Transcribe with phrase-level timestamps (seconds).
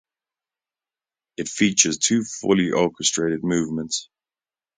[1.37, 4.09] It features two fully orchestrated movements.